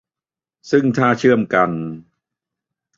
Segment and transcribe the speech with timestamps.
[0.71, 1.71] ซึ่งถ้าเชื่อมกัน